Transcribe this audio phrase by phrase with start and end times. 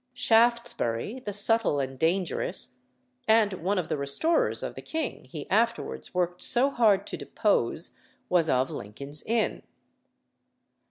[0.15, 2.69] Shaftesbury, the subtle and dangerous,
[3.27, 7.91] and one of the restorers of the king he afterwards worked so hard to depose,
[8.27, 9.61] was of Lincoln's Inn.